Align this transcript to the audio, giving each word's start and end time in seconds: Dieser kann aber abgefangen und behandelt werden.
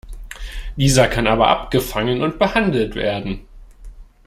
Dieser 0.77 1.07
kann 1.07 1.27
aber 1.27 1.49
abgefangen 1.49 2.23
und 2.23 2.39
behandelt 2.39 2.95
werden. 2.95 3.41